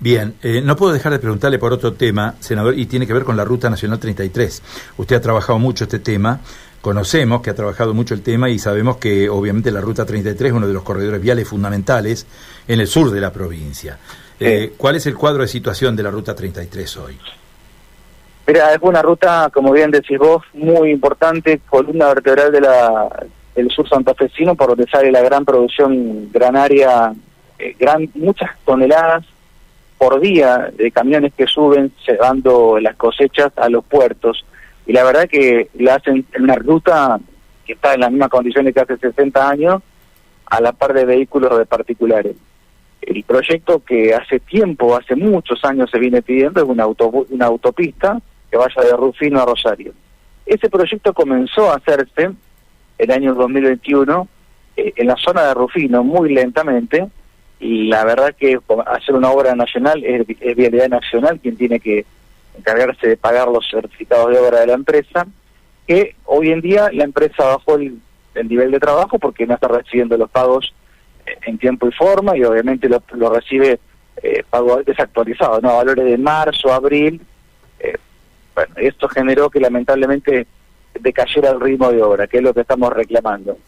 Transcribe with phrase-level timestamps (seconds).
[0.00, 3.24] Bien, eh, no puedo dejar de preguntarle por otro tema, senador, y tiene que ver
[3.24, 4.62] con la Ruta Nacional 33.
[4.96, 6.40] Usted ha trabajado mucho este tema,
[6.80, 10.56] conocemos que ha trabajado mucho el tema y sabemos que obviamente la Ruta 33 es
[10.56, 12.26] uno de los corredores viales fundamentales
[12.68, 13.98] en el sur de la provincia.
[14.38, 17.18] Eh, ¿Cuál es el cuadro de situación de la Ruta 33 hoy?
[18.46, 23.08] Mira, es una ruta, como bien decís vos, muy importante, columna vertebral de la,
[23.54, 27.12] del sur santafesino, por donde sale la gran producción granaria,
[27.58, 29.24] eh, gran, muchas toneladas
[29.98, 34.44] por día de camiones que suben llevando las cosechas a los puertos.
[34.86, 37.18] Y la verdad que la hacen en una ruta
[37.66, 39.82] que está en las mismas condiciones que hace 60 años,
[40.46, 42.36] a la par de vehículos de particulares.
[43.02, 48.20] El proyecto que hace tiempo, hace muchos años se viene pidiendo es una, una autopista
[48.50, 49.92] que vaya de Rufino a Rosario.
[50.46, 52.30] Ese proyecto comenzó a hacerse
[52.96, 54.28] el año 2021
[54.76, 57.08] eh, en la zona de Rufino muy lentamente
[57.60, 60.26] la verdad que hacer una obra nacional es,
[60.56, 62.04] Vialidad Nacional quien tiene que
[62.56, 65.26] encargarse de pagar los certificados de obra de la empresa,
[65.86, 68.00] que hoy en día la empresa bajó el,
[68.44, 70.72] nivel de trabajo porque no está recibiendo los pagos
[71.26, 73.80] eh, en tiempo y forma y obviamente lo, recibe
[74.22, 75.76] eh, pago desactualizado, ¿no?
[75.76, 77.20] Valores de marzo, abril.
[77.80, 77.96] Eh,
[78.54, 80.46] bueno, esto generó que lamentablemente
[81.00, 83.58] decayera el ritmo de obra, que es lo que estamos reclamando.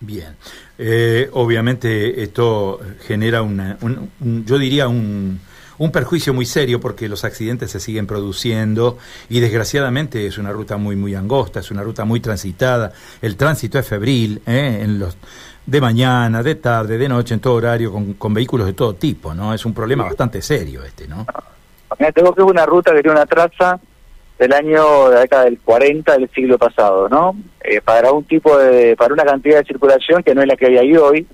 [0.00, 0.34] Bien,
[0.78, 3.76] eh, obviamente esto genera una,
[4.20, 5.40] yo diría un,
[5.76, 8.96] un perjuicio muy serio porque los accidentes se siguen produciendo
[9.28, 13.78] y desgraciadamente es una ruta muy muy angosta, es una ruta muy transitada, el tránsito
[13.78, 14.80] es febril, ¿eh?
[14.82, 15.18] en los
[15.66, 19.34] de mañana, de tarde, de noche, en todo horario, con, con vehículos de todo tipo,
[19.34, 19.54] ¿no?
[19.54, 21.26] Es un problema bastante serio este, ¿no?
[22.14, 23.78] Tengo que una ruta que tiene una traza
[24.40, 27.36] del año de la década del 40 del siglo pasado, ¿no?
[27.62, 30.66] Eh, para un tipo de, para una cantidad de circulación que no es la que
[30.66, 31.26] hay ahí hoy.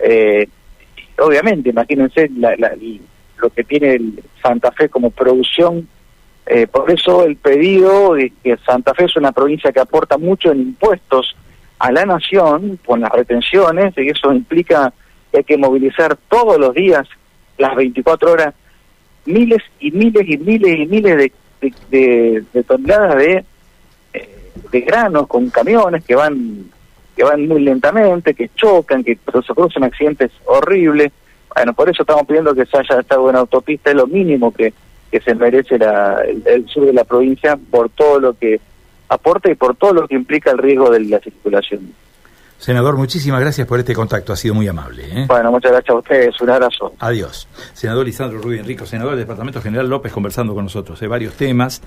[0.00, 0.48] Eh,
[1.20, 2.28] obviamente, imagínense
[3.36, 5.86] lo que tiene el Santa Fe como producción.
[6.46, 10.50] Eh, por eso el pedido de que Santa Fe es una provincia que aporta mucho
[10.50, 11.36] en impuestos
[11.78, 14.92] a la nación con las retenciones, y eso implica
[15.30, 17.06] que hay que movilizar todos los días,
[17.56, 18.52] las 24 horas,
[19.26, 23.44] miles y miles y miles y miles de de, toneladas de,
[24.12, 26.70] eh, de granos con camiones que van
[27.18, 31.10] que van muy lentamente, que chocan, que se producen accidentes horribles.
[31.52, 34.72] Bueno, por eso estamos pidiendo que se haya esta buena autopista, es lo mínimo que,
[35.10, 38.60] que se merece la, el, sur de la provincia por todo lo que
[39.08, 41.92] aporta y por todo lo que implica el riesgo de la circulación.
[42.58, 45.04] Senador, muchísimas gracias por este contacto, ha sido muy amable.
[45.10, 45.24] ¿eh?
[45.28, 46.92] Bueno, muchas gracias a ustedes, un abrazo.
[46.98, 47.48] Adiós.
[47.72, 51.80] Senador Lisandro Rubio Enrico, senador del Departamento General López, conversando con nosotros de varios temas.